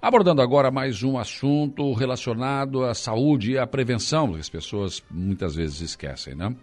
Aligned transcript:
Abordando 0.00 0.40
agora 0.40 0.70
mais 0.70 1.02
um 1.02 1.18
assunto 1.18 1.92
relacionado 1.92 2.84
à 2.84 2.94
saúde 2.94 3.52
e 3.52 3.58
à 3.58 3.66
prevenção, 3.66 4.32
que 4.32 4.38
as 4.38 4.48
pessoas 4.48 5.02
muitas 5.10 5.56
vezes 5.56 5.80
esquecem, 5.80 6.36
né? 6.36 6.54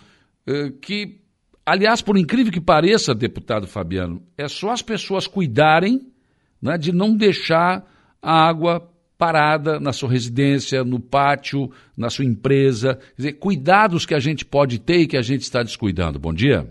eh, 0.47 0.71
que, 0.83 1.21
aliás, 1.65 2.03
por 2.03 2.19
incrível 2.19 2.53
que 2.53 2.61
pareça, 2.61 3.15
deputado 3.15 3.67
Fabiano, 3.67 4.23
é 4.37 4.47
só 4.47 4.71
as 4.71 4.83
pessoas 4.83 5.27
cuidarem 5.27 6.13
né, 6.61 6.77
de 6.77 6.93
não 6.93 7.17
deixar 7.17 7.91
a 8.21 8.47
água 8.47 8.87
parada 9.19 9.79
na 9.79 9.93
sua 9.93 10.11
residência, 10.11 10.85
no 10.85 11.01
pátio, 11.01 11.71
na 11.97 12.11
sua 12.11 12.25
empresa. 12.25 12.97
Quer 12.97 13.17
dizer, 13.17 13.33
cuidados 13.35 14.05
que 14.05 14.15
a 14.15 14.21
gente 14.21 14.45
pode 14.45 14.81
ter 14.81 14.99
e 14.99 15.07
que 15.07 15.17
a 15.17 15.23
gente 15.23 15.43
está 15.43 15.63
descuidando. 15.63 16.19
Bom 16.19 16.33
dia. 16.33 16.67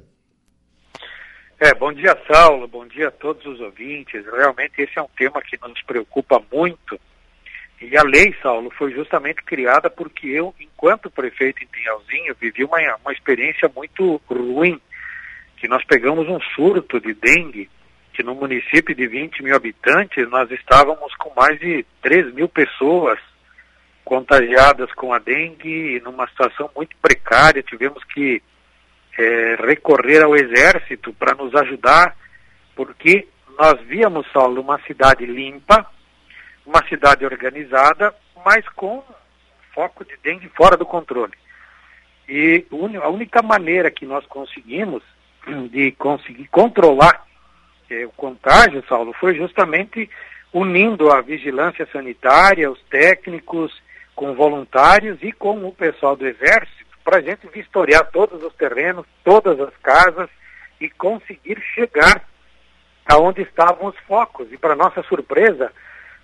É, 1.60 1.74
bom 1.74 1.94
dia, 1.94 2.18
Saulo. 2.30 2.68
Bom 2.68 2.86
dia 2.86 3.08
a 3.08 3.12
todos 3.12 3.46
os 3.46 3.60
ouvintes. 3.62 4.26
Realmente 4.26 4.82
esse 4.82 5.00
é 5.00 5.02
um 5.02 5.08
tema 5.18 5.42
que 5.42 5.58
nos 5.62 5.82
preocupa 5.84 6.42
muito. 6.52 7.00
E 7.82 7.98
a 7.98 8.04
lei, 8.04 8.36
Saulo, 8.42 8.70
foi 8.78 8.92
justamente 8.94 9.44
criada 9.44 9.90
porque 9.90 10.28
eu, 10.28 10.54
enquanto 10.60 11.10
prefeito 11.10 11.64
em 11.64 11.68
Pinhalzinho, 11.68 12.36
vivi 12.40 12.64
uma, 12.64 12.78
uma 13.04 13.12
experiência 13.12 13.70
muito 13.76 14.22
ruim, 14.30 14.80
que 15.58 15.68
nós 15.68 15.84
pegamos 15.86 16.28
um 16.28 16.40
surto 16.54 17.00
de 17.00 17.14
dengue 17.14 17.70
que 18.14 18.24
no 18.24 18.36
município 18.36 18.96
de 18.96 19.08
20 19.08 19.44
mil 19.44 19.56
habitantes 19.56 20.30
nós 20.30 20.50
estávamos 20.52 21.14
com 21.16 21.34
mais 21.36 21.60
de 21.60 21.86
3 22.02 22.34
mil 22.34 22.48
pessoas 22.48 23.20
contagiadas 24.06 24.92
com 24.94 25.14
a 25.14 25.20
dengue 25.20 26.00
numa 26.04 26.28
situação 26.28 26.70
muito 26.76 26.96
precária. 27.02 27.64
Tivemos 27.64 28.04
que 28.04 28.42
é, 29.18 29.56
recorrer 29.56 30.22
ao 30.24 30.36
exército 30.36 31.12
para 31.14 31.36
nos 31.36 31.56
ajudar, 31.56 32.16
porque 32.76 33.28
nós 33.58 33.82
víamos, 33.82 34.26
Saulo, 34.32 34.62
uma 34.62 34.80
cidade 34.82 35.26
limpa, 35.26 35.86
uma 36.66 36.88
cidade 36.88 37.26
organizada, 37.26 38.14
mas 38.46 38.68
com 38.70 39.04
foco 39.74 40.06
de 40.06 40.16
dengue 40.24 40.50
fora 40.50 40.78
do 40.78 40.86
controle. 40.86 41.34
E 42.30 42.66
a 43.02 43.10
única 43.10 43.42
maneira 43.42 43.92
que 43.92 44.06
nós 44.06 44.26
conseguimos 44.28 45.04
de 45.72 45.92
conseguir 45.94 46.48
controlar 46.48 47.26
o 48.06 48.12
contágio, 48.12 48.84
Saulo, 48.88 49.14
foi 49.14 49.36
justamente 49.36 50.10
unindo 50.52 51.12
a 51.12 51.22
vigilância 51.22 51.88
sanitária, 51.92 52.70
os 52.70 52.82
técnicos, 52.84 53.82
com 54.16 54.36
voluntários 54.36 55.18
e 55.22 55.32
com 55.32 55.66
o 55.66 55.72
pessoal 55.72 56.16
do 56.16 56.28
Exército, 56.28 56.84
para 57.04 57.18
a 57.18 57.22
gente 57.22 57.48
vistoriar 57.48 58.10
todos 58.12 58.44
os 58.44 58.54
terrenos, 58.54 59.06
todas 59.24 59.60
as 59.60 59.76
casas 59.78 60.30
e 60.80 60.90
conseguir 60.90 61.60
chegar 61.74 62.24
aonde 63.06 63.42
estavam 63.42 63.88
os 63.88 63.98
focos. 64.08 64.52
E 64.52 64.58
para 64.58 64.76
nossa 64.76 65.02
surpresa, 65.04 65.72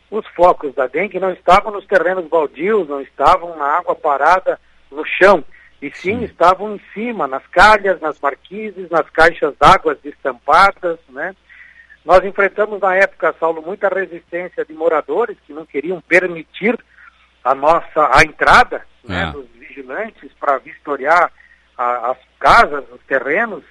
os 0.09 0.25
focos 0.27 0.73
da 0.73 0.87
dengue 0.87 1.19
não 1.19 1.31
estavam 1.31 1.71
nos 1.71 1.85
terrenos 1.85 2.27
baldios, 2.27 2.87
não 2.87 3.01
estavam 3.01 3.57
na 3.57 3.65
água 3.65 3.95
parada 3.95 4.59
no 4.91 5.05
chão, 5.05 5.43
e 5.81 5.89
sim, 5.91 6.19
sim. 6.19 6.23
estavam 6.23 6.75
em 6.75 6.81
cima, 6.93 7.27
nas 7.27 7.45
calhas, 7.47 8.01
nas 8.01 8.19
marquises, 8.19 8.89
nas 8.89 9.09
caixas 9.09 9.53
d'água 9.57 9.97
estampadas, 10.03 10.99
né? 11.09 11.35
Nós 12.05 12.23
enfrentamos 12.23 12.79
na 12.79 12.95
época, 12.95 13.35
Saulo, 13.39 13.61
muita 13.61 13.89
resistência 13.89 14.63
de 14.65 14.73
moradores 14.73 15.37
que 15.45 15.53
não 15.53 15.65
queriam 15.65 16.01
permitir 16.01 16.77
a 17.43 17.53
nossa 17.53 18.09
a 18.13 18.21
entrada 18.23 18.85
né, 19.03 19.23
é. 19.23 19.31
dos 19.31 19.47
vigilantes 19.51 20.31
para 20.39 20.57
vistoriar 20.57 21.31
a, 21.77 22.11
as 22.11 22.17
casas, 22.39 22.83
os 22.91 23.01
terrenos, 23.03 23.63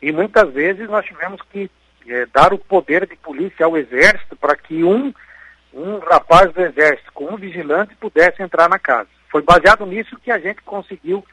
e 0.00 0.12
muitas 0.12 0.52
vezes 0.52 0.88
nós 0.88 1.04
tivemos 1.04 1.40
que 1.50 1.70
é, 2.08 2.26
dar 2.26 2.52
o 2.52 2.58
poder 2.58 3.06
de 3.06 3.16
polícia 3.16 3.66
ao 3.66 3.76
exército 3.76 4.36
para 4.36 4.56
que 4.56 4.82
um, 4.82 5.12
um 5.72 5.98
rapaz 5.98 6.52
do 6.52 6.60
exército 6.60 7.12
com 7.12 7.26
um 7.32 7.36
vigilante 7.36 7.94
pudesse 7.96 8.42
entrar 8.42 8.68
na 8.68 8.78
casa. 8.78 9.08
Foi 9.30 9.42
baseado 9.42 9.86
nisso 9.86 10.18
que 10.18 10.30
a 10.30 10.38
gente 10.38 10.60
conseguiu 10.62 11.24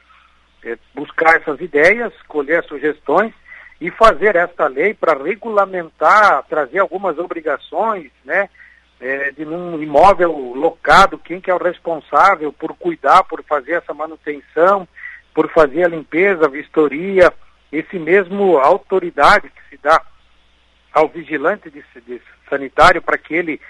é, 0.64 0.78
buscar 0.94 1.36
essas 1.36 1.60
ideias, 1.60 2.12
colher 2.28 2.62
sugestões 2.64 3.32
e 3.80 3.90
fazer 3.90 4.36
esta 4.36 4.66
lei 4.66 4.92
para 4.92 5.20
regulamentar, 5.20 6.44
trazer 6.48 6.80
algumas 6.80 7.18
obrigações, 7.18 8.10
né, 8.24 8.48
é, 9.00 9.30
de 9.30 9.44
um 9.44 9.82
imóvel 9.82 10.32
locado, 10.54 11.18
quem 11.18 11.40
que 11.40 11.50
é 11.50 11.54
o 11.54 11.62
responsável 11.62 12.52
por 12.52 12.74
cuidar, 12.74 13.24
por 13.24 13.42
fazer 13.42 13.72
essa 13.72 13.94
manutenção, 13.94 14.86
por 15.34 15.50
fazer 15.50 15.84
a 15.84 15.88
limpeza, 15.88 16.44
a 16.44 16.50
vistoria, 16.50 17.32
esse 17.72 17.98
mesmo 17.98 18.58
autoridade 18.58 19.48
que 19.48 19.62
se 19.70 19.78
dá 19.82 20.02
ao 20.92 21.08
vigilante 21.08 21.70
de, 21.70 21.82
de 22.06 22.20
sanitário 22.48 23.00
para 23.00 23.16
que 23.16 23.34
ele 23.34 23.60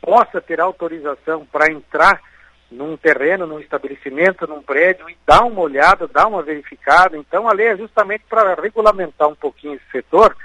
possa 0.00 0.40
ter 0.40 0.60
autorização 0.60 1.46
para 1.46 1.70
entrar 1.70 2.20
num 2.72 2.96
terreno, 2.96 3.46
num 3.46 3.60
estabelecimento, 3.60 4.46
num 4.46 4.62
prédio 4.62 5.08
e 5.08 5.16
dar 5.26 5.44
uma 5.44 5.60
olhada, 5.60 6.08
dar 6.08 6.26
uma 6.26 6.42
verificada. 6.42 7.16
Então 7.16 7.48
a 7.48 7.52
lei 7.52 7.68
é 7.68 7.76
justamente 7.76 8.24
para 8.28 8.54
regulamentar 8.54 9.28
um 9.28 9.34
pouquinho 9.34 9.74
esse 9.74 9.90
setor, 9.92 10.36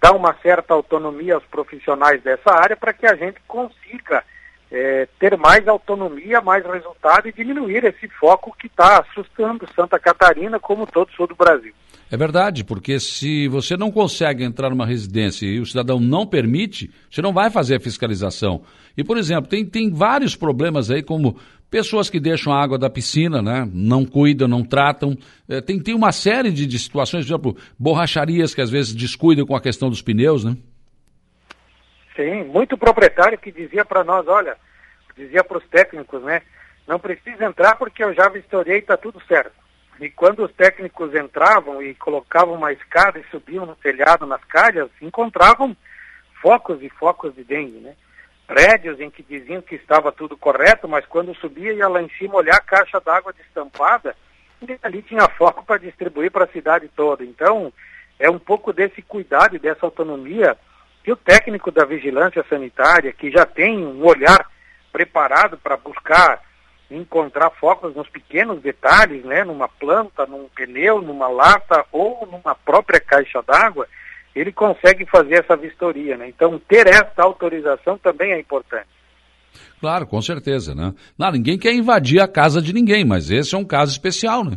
dar 0.00 0.12
uma 0.12 0.34
certa 0.42 0.74
autonomia 0.74 1.34
aos 1.34 1.44
profissionais 1.44 2.22
dessa 2.22 2.50
área 2.50 2.76
para 2.76 2.92
que 2.92 3.06
a 3.06 3.14
gente 3.14 3.40
consiga 3.46 4.24
é, 4.72 5.06
ter 5.18 5.36
mais 5.36 5.68
autonomia, 5.68 6.40
mais 6.40 6.64
resultado 6.64 7.28
e 7.28 7.32
diminuir 7.32 7.84
esse 7.84 8.08
foco 8.08 8.56
que 8.58 8.66
está 8.66 9.00
assustando 9.00 9.68
Santa 9.76 9.98
Catarina 9.98 10.58
como 10.58 10.86
todo 10.86 11.10
o 11.10 11.12
sul 11.12 11.26
do 11.26 11.34
Brasil. 11.34 11.74
É 12.10 12.16
verdade, 12.16 12.64
porque 12.64 12.98
se 12.98 13.48
você 13.48 13.76
não 13.76 13.90
consegue 13.90 14.44
entrar 14.44 14.70
numa 14.70 14.86
residência 14.86 15.46
e 15.46 15.60
o 15.60 15.66
cidadão 15.66 16.00
não 16.00 16.26
permite, 16.26 16.90
você 17.10 17.20
não 17.20 17.32
vai 17.32 17.50
fazer 17.50 17.76
a 17.76 17.80
fiscalização. 17.80 18.62
E, 18.96 19.04
por 19.04 19.18
exemplo, 19.18 19.48
tem, 19.48 19.64
tem 19.64 19.90
vários 19.90 20.36
problemas 20.36 20.90
aí, 20.90 21.02
como 21.02 21.38
pessoas 21.70 22.10
que 22.10 22.20
deixam 22.20 22.52
a 22.52 22.62
água 22.62 22.78
da 22.78 22.90
piscina, 22.90 23.40
né? 23.40 23.68
não 23.72 24.04
cuidam, 24.04 24.46
não 24.46 24.62
tratam. 24.62 25.16
É, 25.48 25.60
tem, 25.60 25.78
tem 25.80 25.94
uma 25.94 26.12
série 26.12 26.50
de, 26.50 26.66
de 26.66 26.78
situações, 26.78 27.24
por 27.24 27.32
exemplo, 27.32 27.56
borracharias 27.78 28.54
que 28.54 28.60
às 28.60 28.70
vezes 28.70 28.94
descuidam 28.94 29.46
com 29.46 29.56
a 29.56 29.60
questão 29.60 29.88
dos 29.88 30.02
pneus, 30.02 30.44
né? 30.44 30.56
Sim, 32.14 32.44
muito 32.44 32.76
proprietário 32.76 33.38
que 33.38 33.50
dizia 33.50 33.84
para 33.84 34.04
nós, 34.04 34.26
olha, 34.28 34.56
dizia 35.16 35.44
para 35.44 35.58
os 35.58 35.66
técnicos, 35.68 36.22
né? 36.22 36.42
Não 36.86 36.98
precisa 36.98 37.44
entrar 37.44 37.76
porque 37.76 38.02
eu 38.02 38.12
já 38.12 38.28
vistoriei 38.28 38.76
e 38.76 38.80
está 38.80 38.96
tudo 38.96 39.20
certo. 39.26 39.52
E 40.00 40.10
quando 40.10 40.44
os 40.44 40.52
técnicos 40.52 41.14
entravam 41.14 41.82
e 41.82 41.94
colocavam 41.94 42.54
uma 42.54 42.72
escada 42.72 43.18
e 43.18 43.30
subiam 43.30 43.66
no 43.66 43.76
telhado, 43.76 44.26
nas 44.26 44.42
calhas, 44.44 44.90
encontravam 45.00 45.76
focos 46.40 46.82
e 46.82 46.88
focos 46.88 47.34
de 47.34 47.44
dengue, 47.44 47.78
né? 47.78 47.94
Prédios 48.46 49.00
em 49.00 49.08
que 49.10 49.22
diziam 49.22 49.62
que 49.62 49.76
estava 49.76 50.10
tudo 50.10 50.36
correto, 50.36 50.88
mas 50.88 51.06
quando 51.06 51.34
subia 51.36 51.72
ia 51.72 51.88
lá 51.88 52.02
em 52.02 52.08
cima 52.18 52.34
olhar 52.34 52.56
a 52.56 52.60
caixa 52.60 53.00
d'água 53.00 53.32
destampada, 53.32 54.16
e 54.60 54.78
ali 54.82 55.02
tinha 55.02 55.28
foco 55.28 55.64
para 55.64 55.78
distribuir 55.78 56.30
para 56.30 56.44
a 56.44 56.52
cidade 56.52 56.88
toda. 56.88 57.24
Então, 57.24 57.72
é 58.18 58.28
um 58.28 58.38
pouco 58.38 58.72
desse 58.72 59.02
cuidado 59.02 59.56
e 59.56 59.58
dessa 59.58 59.86
autonomia 59.86 60.56
que 61.02 61.12
o 61.12 61.16
técnico 61.16 61.70
da 61.70 61.84
vigilância 61.84 62.44
sanitária, 62.48 63.12
que 63.12 63.30
já 63.30 63.44
tem 63.44 63.78
um 63.78 64.04
olhar 64.04 64.48
preparado 64.92 65.56
para 65.58 65.76
buscar 65.76 66.42
encontrar 66.90 67.50
focos 67.50 67.94
nos 67.96 68.08
pequenos 68.08 68.60
detalhes, 68.60 69.24
né, 69.24 69.44
numa 69.44 69.66
planta, 69.66 70.26
num 70.26 70.46
pneu, 70.54 71.00
numa 71.00 71.28
lata 71.28 71.84
ou 71.90 72.28
numa 72.30 72.54
própria 72.54 73.00
caixa 73.00 73.42
d'água, 73.42 73.88
ele 74.34 74.52
consegue 74.52 75.06
fazer 75.06 75.42
essa 75.42 75.56
vistoria, 75.56 76.16
né? 76.16 76.28
Então, 76.28 76.58
ter 76.58 76.86
essa 76.86 77.22
autorização 77.22 77.98
também 77.98 78.32
é 78.32 78.40
importante. 78.40 78.88
Claro, 79.80 80.06
com 80.06 80.20
certeza, 80.22 80.74
né? 80.74 80.94
Não, 81.18 81.30
ninguém 81.30 81.58
quer 81.58 81.72
invadir 81.74 82.20
a 82.20 82.28
casa 82.28 82.62
de 82.62 82.72
ninguém, 82.72 83.04
mas 83.04 83.30
esse 83.30 83.54
é 83.54 83.58
um 83.58 83.64
caso 83.64 83.92
especial, 83.92 84.44
né? 84.44 84.56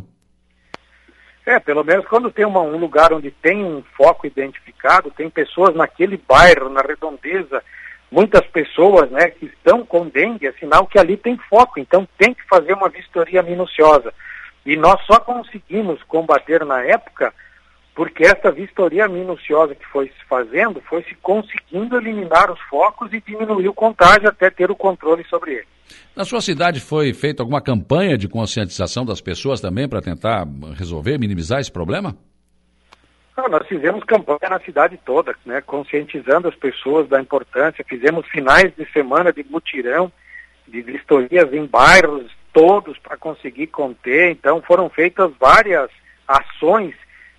É, 1.44 1.60
pelo 1.60 1.84
menos 1.84 2.06
quando 2.06 2.30
tem 2.30 2.44
uma, 2.44 2.60
um 2.60 2.76
lugar 2.76 3.12
onde 3.12 3.30
tem 3.30 3.64
um 3.64 3.82
foco 3.96 4.26
identificado, 4.26 5.12
tem 5.12 5.30
pessoas 5.30 5.74
naquele 5.76 6.16
bairro, 6.16 6.68
na 6.68 6.80
redondeza, 6.80 7.62
muitas 8.10 8.46
pessoas, 8.46 9.10
né, 9.10 9.28
que 9.30 9.46
estão 9.46 9.84
com 9.84 10.08
dengue, 10.08 10.46
é 10.46 10.52
sinal 10.52 10.86
que 10.86 10.98
ali 10.98 11.16
tem 11.16 11.36
foco, 11.50 11.80
então 11.80 12.06
tem 12.18 12.34
que 12.34 12.42
fazer 12.48 12.72
uma 12.72 12.88
vistoria 12.88 13.42
minuciosa. 13.42 14.12
E 14.64 14.76
nós 14.76 15.00
só 15.06 15.20
conseguimos 15.20 16.02
combater 16.04 16.64
na 16.64 16.82
época 16.82 17.32
porque 17.94 18.24
essa 18.24 18.52
vistoria 18.52 19.08
minuciosa 19.08 19.74
que 19.74 19.86
foi 19.86 20.08
se 20.08 20.24
fazendo 20.28 20.82
foi 20.82 21.02
se 21.04 21.14
conseguindo 21.14 21.96
eliminar 21.96 22.52
os 22.52 22.60
focos 22.68 23.10
e 23.12 23.22
diminuir 23.26 23.68
o 23.68 23.74
contágio 23.74 24.28
até 24.28 24.50
ter 24.50 24.70
o 24.70 24.76
controle 24.76 25.24
sobre 25.24 25.54
ele. 25.54 25.66
Na 26.14 26.24
sua 26.24 26.42
cidade 26.42 26.78
foi 26.80 27.14
feita 27.14 27.42
alguma 27.42 27.60
campanha 27.60 28.18
de 28.18 28.28
conscientização 28.28 29.04
das 29.04 29.22
pessoas 29.22 29.60
também 29.62 29.88
para 29.88 30.02
tentar 30.02 30.46
resolver, 30.76 31.18
minimizar 31.18 31.60
esse 31.60 31.72
problema? 31.72 32.14
Não, 33.36 33.48
nós 33.48 33.66
fizemos 33.68 34.02
campanha 34.04 34.48
na 34.48 34.60
cidade 34.60 34.98
toda, 35.04 35.34
né, 35.44 35.60
conscientizando 35.60 36.48
as 36.48 36.54
pessoas 36.54 37.06
da 37.08 37.20
importância, 37.20 37.84
fizemos 37.86 38.26
finais 38.28 38.74
de 38.74 38.90
semana 38.92 39.30
de 39.32 39.44
mutirão, 39.44 40.10
de 40.66 40.80
vistorias 40.80 41.52
em 41.52 41.66
bairros 41.66 42.30
todos 42.52 42.98
para 42.98 43.18
conseguir 43.18 43.66
conter, 43.66 44.30
então 44.30 44.62
foram 44.62 44.88
feitas 44.88 45.30
várias 45.38 45.90
ações 46.26 46.94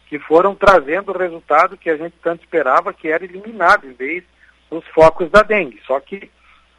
que 0.07 0.19
foram 0.19 0.53
trazendo 0.53 1.11
o 1.11 1.17
resultado 1.17 1.75
que 1.75 1.89
a 1.89 1.97
gente 1.97 2.15
tanto 2.21 2.43
esperava, 2.43 2.93
que 2.93 3.07
era 3.07 3.25
eliminar 3.25 3.79
de 3.79 3.89
vez 3.89 4.23
os 4.69 4.85
focos 4.89 5.29
da 5.31 5.41
dengue. 5.41 5.81
Só 5.85 5.99
que 5.99 6.29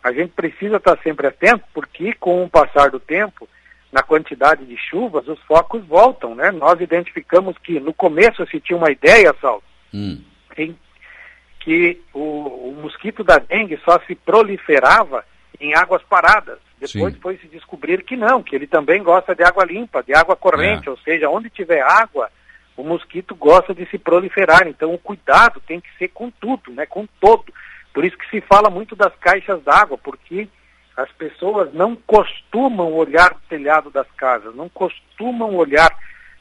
a 0.03 0.13
gente 0.13 0.33
precisa 0.33 0.77
estar 0.77 0.97
sempre 1.03 1.27
atento, 1.27 1.65
porque 1.75 2.15
com 2.15 2.45
o 2.45 2.49
passar 2.49 2.91
do 2.91 3.01
tempo, 3.01 3.49
na 3.93 4.03
quantidade 4.03 4.65
de 4.67 4.77
chuvas, 4.77 5.27
os 5.27 5.41
focos 5.43 5.85
voltam, 5.87 6.35
né? 6.35 6.51
Nós 6.51 6.81
identificamos 6.81 7.57
que 7.59 7.81
no 7.81 7.95
começo 7.95 8.47
se 8.47 8.61
tinha 8.61 8.77
uma 8.77 8.91
ideia, 8.91 9.35
Sal, 9.41 9.63
hum. 9.93 10.21
em 10.57 10.77
que 11.61 12.01
o, 12.15 12.21
o, 12.71 12.79
mosquito 12.83 13.25
da 13.25 13.39
dengue 13.39 13.79
só 13.85 13.99
se 14.07 14.15
proliferava 14.15 15.25
em 15.61 15.75
águas 15.75 16.03
paradas. 16.03 16.59
Depois 16.79 17.15
Sim. 17.15 17.21
foi 17.21 17.37
se 17.39 17.49
descobrir 17.49 18.05
que 18.05 18.17
não, 18.17 18.43
que 18.43 18.55
ele 18.55 18.67
também 18.67 19.03
gosta 19.03 19.35
de 19.35 19.43
água 19.43 19.65
limpa, 19.65 20.03
de 20.03 20.15
água 20.15 20.37
corrente, 20.37 20.89
é. 20.89 20.91
ou 20.91 20.97
seja, 20.99 21.29
onde 21.29 21.51
tiver 21.51 21.81
água, 21.81 22.31
o 22.77 22.85
mosquito 22.85 23.35
gosta 23.35 23.75
de 23.75 23.85
se 23.87 23.99
proliferar. 23.99 24.69
Então 24.69 24.95
o 24.95 24.99
cuidado 24.99 25.61
tem 25.67 25.81
que 25.81 25.89
ser 25.99 26.09
com 26.09 26.31
tudo, 26.31 26.71
né, 26.73 26.87
com 26.87 27.07
todo. 27.21 27.53
Por 27.93 28.05
isso 28.05 28.17
que 28.17 28.31
se 28.31 28.41
fala 28.43 28.71
muito 28.71 28.95
das 28.95 29.15
caixas 29.17 29.61
d'água, 29.65 29.99
porque 29.99 30.49
as 30.99 31.13
pessoas 31.13 31.73
não 31.73 31.95
costumam 31.95 32.93
olhar 32.93 33.31
o 33.31 33.49
telhado 33.49 33.89
das 33.89 34.11
casas, 34.17 34.53
não 34.57 34.69
costumam 34.69 35.55
olhar 35.55 35.89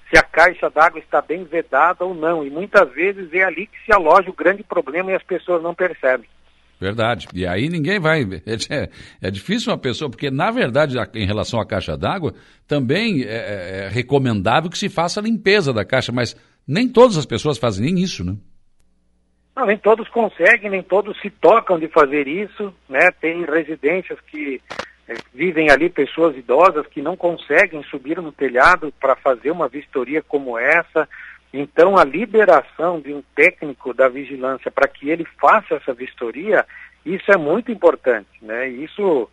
se 0.09 0.17
a 0.17 0.23
caixa 0.23 0.67
d'água 0.67 0.99
está 0.99 1.21
bem 1.21 1.43
vedada 1.43 2.03
ou 2.03 2.15
não. 2.15 2.43
E 2.43 2.49
muitas 2.49 2.91
vezes 2.91 3.31
é 3.33 3.43
ali 3.43 3.67
que 3.67 3.77
se 3.85 3.93
aloja 3.93 4.31
o 4.31 4.33
grande 4.33 4.63
problema 4.63 5.11
e 5.11 5.15
as 5.15 5.21
pessoas 5.21 5.61
não 5.61 5.75
percebem. 5.75 6.27
Verdade. 6.81 7.27
E 7.35 7.45
aí 7.45 7.69
ninguém 7.69 7.99
vai. 7.99 8.23
É, 8.69 8.89
é, 9.21 9.29
difícil 9.29 9.71
uma 9.71 9.77
pessoa, 9.77 10.09
porque 10.09 10.31
na 10.31 10.49
verdade, 10.49 10.95
em 11.13 11.25
relação 11.25 11.59
à 11.59 11.65
caixa 11.65 11.95
d'água, 11.95 12.33
também 12.67 13.23
é, 13.23 13.27
é, 13.27 13.85
é, 13.85 13.89
recomendável 13.89 14.71
que 14.71 14.77
se 14.77 14.89
faça 14.89 15.19
a 15.19 15.23
limpeza 15.23 15.71
da 15.71 15.85
caixa, 15.85 16.11
mas 16.11 16.35
nem 16.67 16.89
todas 16.89 17.15
as 17.15 17.27
pessoas 17.27 17.59
fazem 17.59 17.99
isso, 17.99 18.23
né? 18.23 18.35
Não, 19.57 19.65
nem 19.65 19.75
todos 19.75 20.07
conseguem, 20.09 20.69
nem 20.69 20.83
todos 20.83 21.19
se 21.19 21.31
tocam 21.31 21.79
de 21.79 21.87
fazer 21.87 22.27
isso, 22.27 22.71
né? 22.87 23.09
Tem 23.19 23.43
residências 23.43 24.19
que 24.21 24.61
é, 25.07 25.15
vivem 25.33 25.71
ali 25.71 25.89
pessoas 25.89 26.37
idosas 26.37 26.85
que 26.85 27.01
não 27.01 27.17
conseguem 27.17 27.81
subir 27.85 28.21
no 28.21 28.31
telhado 28.31 28.93
para 28.99 29.15
fazer 29.15 29.49
uma 29.49 29.67
vistoria 29.67 30.21
como 30.21 30.59
essa. 30.59 31.09
Então, 31.51 31.97
a 31.97 32.03
liberação 32.03 33.01
de 33.01 33.11
um 33.11 33.23
técnico 33.33 33.95
da 33.95 34.07
vigilância 34.07 34.69
para 34.69 34.87
que 34.87 35.09
ele 35.09 35.25
faça 35.41 35.73
essa 35.73 35.91
vistoria, 35.91 36.63
isso 37.03 37.31
é 37.31 37.35
muito 37.35 37.71
importante, 37.71 38.29
né? 38.43 38.67
Isso 38.67 39.27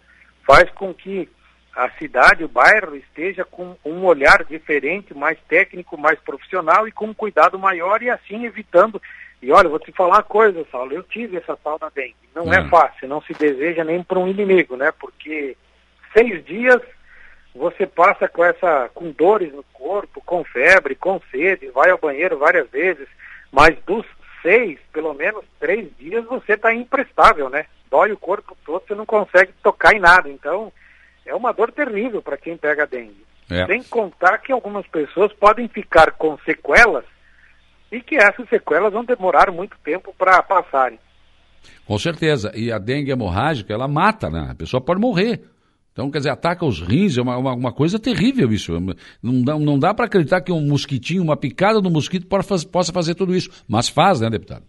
faz 0.46 0.70
com 0.70 0.94
que 0.94 1.28
a 1.74 1.90
cidade, 1.98 2.44
o 2.44 2.48
bairro 2.48 2.94
esteja 2.94 3.44
com 3.44 3.76
um 3.84 4.04
olhar 4.04 4.44
diferente, 4.44 5.12
mais 5.12 5.38
técnico, 5.48 5.98
mais 5.98 6.18
profissional 6.20 6.86
e 6.86 6.92
com 6.92 7.06
um 7.06 7.14
cuidado 7.14 7.58
maior 7.58 8.02
e 8.02 8.08
assim 8.08 8.44
evitando. 8.44 9.02
E 9.42 9.50
olha, 9.50 9.68
vou 9.68 9.80
te 9.80 9.90
falar 9.92 10.16
uma 10.16 10.22
coisa, 10.22 10.64
Saulo, 10.70 10.92
eu 10.92 11.02
tive 11.02 11.36
essa 11.36 11.56
tal 11.56 11.78
da 11.78 11.90
dengue. 11.90 12.14
Não 12.34 12.52
é 12.52 12.60
hum. 12.60 12.66
é 12.66 12.68
fácil, 12.68 13.08
não 13.08 13.20
se 13.22 13.32
deseja 13.34 13.82
nem 13.82 14.02
para 14.02 14.18
um 14.18 14.28
inimigo, 14.28 14.76
né? 14.76 14.92
Porque 14.92 15.56
seis 16.12 16.44
dias 16.44 16.80
você 17.54 17.86
passa 17.86 18.28
com 18.28 18.44
essa, 18.44 18.90
com 18.94 19.10
dores 19.10 19.52
no 19.52 19.64
corpo, 19.72 20.22
com 20.24 20.44
febre, 20.44 20.94
com 20.94 21.20
sede, 21.30 21.68
vai 21.70 21.90
ao 21.90 21.98
banheiro 21.98 22.38
várias 22.38 22.68
vezes, 22.70 23.06
mas 23.52 23.76
dos 23.84 24.06
seis, 24.42 24.78
pelo 24.92 25.14
menos 25.14 25.44
três 25.58 25.88
dias, 25.98 26.24
você 26.24 26.52
está 26.52 26.72
imprestável, 26.72 27.48
né? 27.48 27.66
Dói 27.90 28.12
o 28.12 28.18
corpo 28.18 28.56
todo, 28.64 28.84
você 28.86 28.94
não 28.94 29.06
consegue 29.06 29.52
tocar 29.62 29.94
em 29.94 30.00
nada. 30.00 30.28
Então, 30.28 30.72
é 31.26 31.34
uma 31.34 31.52
dor 31.52 31.72
terrível 31.72 32.22
para 32.22 32.36
quem 32.36 32.56
pega 32.56 32.86
dengue. 32.86 33.24
É. 33.50 33.66
Sem 33.66 33.82
contar 33.82 34.38
que 34.38 34.52
algumas 34.52 34.86
pessoas 34.86 35.32
podem 35.34 35.68
ficar 35.68 36.12
com 36.12 36.38
sequelas 36.38 37.04
e 37.92 38.00
que 38.00 38.16
essas 38.16 38.48
sequelas 38.48 38.92
vão 38.92 39.04
demorar 39.04 39.50
muito 39.50 39.76
tempo 39.84 40.14
para 40.16 40.42
passarem. 40.42 40.98
Com 41.86 41.98
certeza. 41.98 42.52
E 42.54 42.72
a 42.72 42.78
dengue 42.78 43.10
hemorrágica, 43.10 43.72
ela 43.72 43.88
mata, 43.88 44.28
né? 44.28 44.48
A 44.50 44.54
pessoa 44.54 44.80
pode 44.80 45.00
morrer. 45.00 45.42
Então, 45.92 46.10
quer 46.10 46.18
dizer, 46.18 46.30
ataca 46.30 46.66
os 46.66 46.80
rins, 46.80 47.16
é 47.16 47.22
uma, 47.22 47.36
uma, 47.36 47.54
uma 47.54 47.72
coisa 47.72 48.00
terrível 48.00 48.52
isso. 48.52 48.72
Não 49.22 49.44
dá, 49.44 49.56
não 49.56 49.78
dá 49.78 49.94
para 49.94 50.06
acreditar 50.06 50.40
que 50.40 50.50
um 50.50 50.60
mosquitinho, 50.60 51.22
uma 51.22 51.36
picada 51.36 51.80
do 51.80 51.88
mosquito 51.88 52.26
possa 52.26 52.92
fazer 52.92 53.14
tudo 53.14 53.34
isso. 53.34 53.48
Mas 53.68 53.88
faz, 53.88 54.20
né, 54.20 54.28
deputado? 54.28 54.64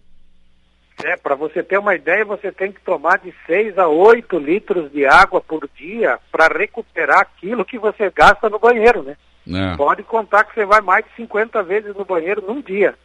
É, 1.05 1.15
para 1.15 1.35
você 1.35 1.61
ter 1.61 1.77
uma 1.77 1.93
ideia, 1.93 2.25
você 2.25 2.51
tem 2.51 2.71
que 2.71 2.81
tomar 2.81 3.19
de 3.19 3.31
6 3.45 3.77
a 3.77 3.87
8 3.87 4.39
litros 4.39 4.91
de 4.91 5.05
água 5.05 5.39
por 5.39 5.69
dia 5.75 6.17
para 6.31 6.47
recuperar 6.57 7.19
aquilo 7.19 7.63
que 7.63 7.77
você 7.77 8.09
gasta 8.09 8.49
no 8.49 8.57
banheiro, 8.57 9.03
né? 9.03 9.15
É. 9.47 9.77
Pode 9.77 10.01
contar 10.01 10.45
que 10.45 10.55
você 10.55 10.65
vai 10.65 10.81
mais 10.81 11.05
de 11.05 11.11
50 11.17 11.61
vezes 11.61 11.95
no 11.95 12.03
banheiro 12.03 12.41
num 12.41 12.59
dia. 12.59 12.95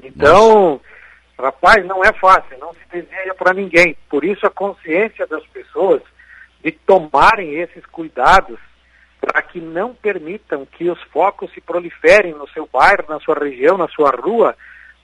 Então, 0.00 0.80
Nossa. 1.36 1.50
rapaz, 1.50 1.84
não 1.84 2.04
é 2.04 2.12
fácil, 2.12 2.56
não 2.60 2.72
se 2.74 2.88
deseja 2.92 3.34
para 3.34 3.52
ninguém. 3.52 3.96
Por 4.08 4.24
isso 4.24 4.46
a 4.46 4.50
consciência 4.50 5.26
das 5.26 5.44
pessoas 5.48 6.00
de 6.62 6.70
tomarem 6.70 7.54
esses 7.54 7.84
cuidados 7.86 8.60
para 9.20 9.42
que 9.42 9.60
não 9.60 9.92
permitam 9.92 10.64
que 10.64 10.88
os 10.88 11.02
focos 11.12 11.52
se 11.52 11.60
proliferem 11.60 12.34
no 12.34 12.48
seu 12.50 12.68
bairro, 12.72 13.06
na 13.08 13.18
sua 13.18 13.34
região, 13.34 13.76
na 13.76 13.88
sua 13.88 14.10
rua, 14.10 14.54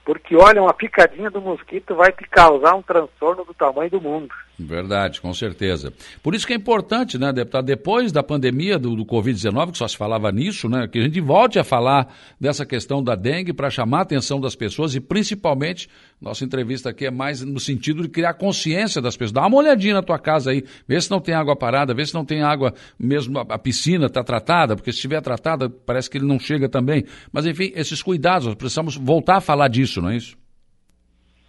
porque 0.04 0.36
olha, 0.36 0.62
uma 0.62 0.74
picadinha 0.74 1.30
do 1.30 1.40
mosquito 1.40 1.94
vai 1.94 2.12
te 2.12 2.28
causar 2.28 2.74
um 2.74 2.82
transtorno 2.82 3.44
do 3.44 3.54
tamanho 3.54 3.90
do 3.90 4.00
mundo. 4.00 4.28
Verdade, 4.58 5.20
com 5.20 5.34
certeza. 5.34 5.92
Por 6.22 6.32
isso 6.32 6.46
que 6.46 6.52
é 6.52 6.56
importante, 6.56 7.18
né, 7.18 7.32
deputado, 7.32 7.64
depois 7.64 8.12
da 8.12 8.22
pandemia 8.22 8.78
do, 8.78 8.94
do 8.94 9.04
Covid-19, 9.04 9.72
que 9.72 9.78
só 9.78 9.88
se 9.88 9.96
falava 9.96 10.30
nisso, 10.30 10.68
né, 10.68 10.86
que 10.86 10.98
a 10.98 11.02
gente 11.02 11.20
volte 11.20 11.58
a 11.58 11.64
falar 11.64 12.14
dessa 12.38 12.64
questão 12.64 13.02
da 13.02 13.16
dengue 13.16 13.52
para 13.52 13.68
chamar 13.68 14.00
a 14.00 14.02
atenção 14.02 14.40
das 14.40 14.54
pessoas 14.54 14.94
e 14.94 15.00
principalmente, 15.00 15.88
nossa 16.20 16.44
entrevista 16.44 16.90
aqui 16.90 17.04
é 17.04 17.10
mais 17.10 17.42
no 17.42 17.58
sentido 17.58 18.02
de 18.02 18.08
criar 18.08 18.34
consciência 18.34 19.02
das 19.02 19.16
pessoas. 19.16 19.32
Dá 19.32 19.44
uma 19.44 19.56
olhadinha 19.56 19.94
na 19.94 20.02
tua 20.02 20.20
casa 20.20 20.52
aí, 20.52 20.64
vê 20.86 21.00
se 21.00 21.10
não 21.10 21.18
tem 21.18 21.34
água 21.34 21.56
parada, 21.56 21.92
vê 21.92 22.06
se 22.06 22.14
não 22.14 22.24
tem 22.24 22.42
água 22.42 22.72
mesmo, 22.96 23.40
a, 23.40 23.42
a 23.42 23.58
piscina 23.58 24.06
está 24.06 24.22
tratada, 24.22 24.76
porque 24.76 24.92
se 24.92 24.98
estiver 24.98 25.20
tratada, 25.20 25.68
parece 25.68 26.08
que 26.08 26.16
ele 26.16 26.26
não 26.26 26.38
chega 26.38 26.68
também. 26.68 27.04
Mas 27.32 27.44
enfim, 27.44 27.72
esses 27.74 28.00
cuidados, 28.00 28.46
nós 28.46 28.54
precisamos 28.54 28.96
voltar 28.96 29.38
a 29.38 29.40
falar 29.40 29.66
disso, 29.66 29.93
não 30.00 30.10
é 30.10 30.16
isso? 30.16 30.36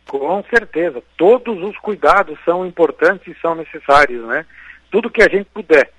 Com 0.08 0.44
certeza. 0.44 1.04
Todos 1.18 1.62
os 1.64 1.78
cuidados 1.80 2.38
são 2.46 2.66
importantes 2.66 3.28
e 3.28 3.40
são 3.40 3.56
necessários, 3.56 4.26
né? 4.28 4.46
Tudo 4.92 5.10
que 5.10 5.24
a 5.24 5.30
gente 5.30 5.46
puder 5.46 5.92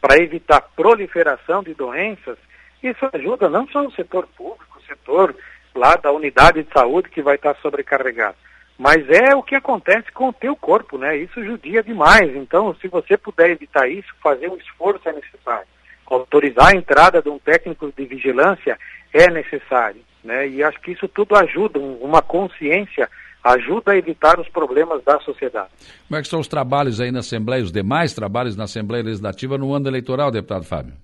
para 0.00 0.22
evitar 0.22 0.60
proliferação 0.76 1.62
de 1.62 1.72
doenças, 1.72 2.36
isso 2.82 3.08
ajuda 3.14 3.48
não 3.48 3.66
só 3.68 3.84
o 3.86 3.92
setor 3.92 4.26
público, 4.36 4.78
o 4.78 4.86
setor 4.86 5.34
lá 5.74 5.96
da 5.96 6.12
unidade 6.12 6.62
de 6.62 6.70
saúde 6.72 7.08
que 7.08 7.22
vai 7.22 7.36
estar 7.36 7.56
sobrecarregado, 7.56 8.36
mas 8.78 9.08
é 9.08 9.34
o 9.34 9.42
que 9.42 9.54
acontece 9.54 10.12
com 10.12 10.28
o 10.28 10.32
teu 10.32 10.54
corpo, 10.54 10.98
né? 10.98 11.16
Isso 11.16 11.42
judia 11.42 11.82
demais. 11.82 12.36
Então, 12.36 12.74
se 12.74 12.88
você 12.88 13.16
puder 13.16 13.50
evitar 13.50 13.88
isso, 13.88 14.08
fazer 14.22 14.50
um 14.50 14.56
esforço 14.56 15.08
é 15.08 15.12
necessário. 15.12 15.66
Autorizar 16.06 16.68
a 16.68 16.76
entrada 16.76 17.22
de 17.22 17.30
um 17.30 17.38
técnico 17.38 17.90
de 17.96 18.04
vigilância 18.04 18.78
é 19.12 19.30
necessário, 19.30 20.02
né? 20.24 20.48
E 20.48 20.62
acho 20.62 20.80
que 20.80 20.92
isso 20.92 21.06
tudo 21.06 21.36
ajuda, 21.36 21.78
uma 21.78 22.22
consciência 22.22 23.08
ajuda 23.44 23.92
a 23.92 23.96
evitar 23.96 24.40
os 24.40 24.48
problemas 24.48 25.04
da 25.04 25.20
sociedade. 25.20 25.68
Como 26.08 26.16
é 26.16 26.20
que 26.20 26.26
estão 26.26 26.40
os 26.40 26.48
trabalhos 26.48 27.00
aí 27.00 27.12
na 27.12 27.18
Assembleia, 27.18 27.62
os 27.62 27.70
demais 27.70 28.14
trabalhos 28.14 28.56
na 28.56 28.64
Assembleia 28.64 29.04
Legislativa 29.04 29.58
no 29.58 29.74
ano 29.74 29.86
eleitoral, 29.86 30.30
deputado 30.30 30.64
Fábio? 30.64 30.94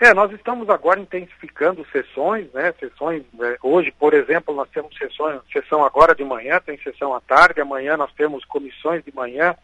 É, 0.00 0.12
nós 0.14 0.32
estamos 0.32 0.68
agora 0.68 0.98
intensificando 0.98 1.86
sessões, 1.92 2.50
né? 2.52 2.74
Sessões, 2.80 3.22
é, 3.40 3.56
hoje, 3.62 3.92
por 3.96 4.14
exemplo, 4.14 4.52
nós 4.52 4.68
temos 4.70 4.96
sessões, 4.96 5.40
sessão 5.52 5.84
agora 5.84 6.12
de 6.12 6.24
manhã, 6.24 6.58
tem 6.58 6.76
sessão 6.78 7.14
à 7.14 7.20
tarde, 7.20 7.60
amanhã 7.60 7.96
nós 7.96 8.12
temos 8.14 8.44
comissões 8.44 9.04
de 9.04 9.14
manhã, 9.14 9.54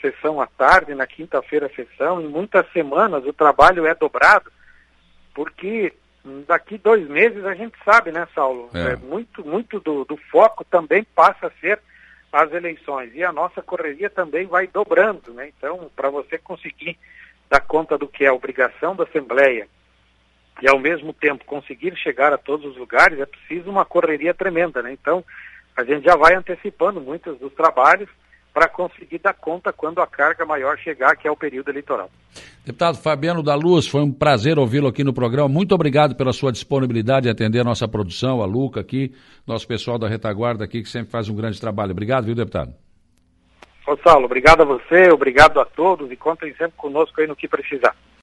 sessão 0.00 0.40
à 0.40 0.46
tarde, 0.46 0.94
na 0.94 1.08
quinta-feira 1.08 1.68
sessão, 1.74 2.20
em 2.20 2.28
muitas 2.28 2.70
semanas 2.72 3.26
o 3.26 3.32
trabalho 3.32 3.84
é 3.84 3.94
dobrado, 3.96 4.52
porque 5.34 5.92
daqui 6.46 6.78
dois 6.78 7.06
meses 7.08 7.44
a 7.44 7.54
gente 7.54 7.76
sabe, 7.84 8.10
né, 8.10 8.26
Saulo? 8.34 8.70
É. 8.74 8.92
É, 8.92 8.96
muito 8.96 9.44
muito 9.44 9.78
do, 9.80 10.04
do 10.04 10.16
foco 10.16 10.64
também 10.64 11.04
passa 11.04 11.46
a 11.48 11.60
ser 11.60 11.78
as 12.32 12.52
eleições 12.52 13.14
e 13.14 13.22
a 13.22 13.32
nossa 13.32 13.62
correria 13.62 14.10
também 14.10 14.46
vai 14.46 14.66
dobrando, 14.66 15.32
né? 15.32 15.52
Então, 15.56 15.90
para 15.94 16.10
você 16.10 16.36
conseguir 16.36 16.98
dar 17.48 17.60
conta 17.60 17.96
do 17.96 18.08
que 18.08 18.24
é 18.24 18.28
a 18.28 18.34
obrigação 18.34 18.96
da 18.96 19.04
Assembleia 19.04 19.68
e 20.60 20.68
ao 20.68 20.78
mesmo 20.78 21.12
tempo 21.12 21.44
conseguir 21.44 21.96
chegar 21.96 22.32
a 22.32 22.38
todos 22.38 22.72
os 22.72 22.76
lugares, 22.76 23.20
é 23.20 23.26
preciso 23.26 23.70
uma 23.70 23.84
correria 23.84 24.34
tremenda, 24.34 24.82
né? 24.82 24.92
Então, 24.92 25.24
a 25.76 25.84
gente 25.84 26.04
já 26.04 26.16
vai 26.16 26.34
antecipando 26.34 27.00
muitos 27.00 27.38
dos 27.38 27.52
trabalhos 27.52 28.08
para 28.54 28.68
conseguir 28.68 29.18
dar 29.18 29.34
conta 29.34 29.72
quando 29.72 30.00
a 30.00 30.06
carga 30.06 30.46
maior 30.46 30.78
chegar, 30.78 31.16
que 31.16 31.26
é 31.26 31.30
o 31.30 31.36
período 31.36 31.70
eleitoral. 31.70 32.08
Deputado 32.64 32.96
Fabiano 32.96 33.42
da 33.42 33.56
Luz, 33.56 33.88
foi 33.88 34.00
um 34.00 34.12
prazer 34.12 34.58
ouvi-lo 34.58 34.86
aqui 34.86 35.02
no 35.02 35.12
programa. 35.12 35.48
Muito 35.48 35.74
obrigado 35.74 36.14
pela 36.14 36.32
sua 36.32 36.52
disponibilidade 36.52 37.24
de 37.24 37.30
atender 37.30 37.60
a 37.60 37.64
nossa 37.64 37.88
produção, 37.88 38.40
a 38.40 38.46
Luca 38.46 38.80
aqui, 38.80 39.12
nosso 39.44 39.66
pessoal 39.66 39.98
da 39.98 40.08
retaguarda 40.08 40.64
aqui, 40.64 40.82
que 40.82 40.88
sempre 40.88 41.10
faz 41.10 41.28
um 41.28 41.34
grande 41.34 41.60
trabalho. 41.60 41.90
Obrigado, 41.90 42.26
viu, 42.26 42.34
deputado? 42.34 42.72
Saulo, 44.02 44.24
obrigado 44.24 44.62
a 44.62 44.64
você, 44.64 45.10
obrigado 45.12 45.60
a 45.60 45.64
todos 45.64 46.10
e 46.10 46.16
contem 46.16 46.54
sempre 46.54 46.72
conosco 46.76 47.20
aí 47.20 47.26
no 47.26 47.36
que 47.36 47.48
precisar. 47.48 47.94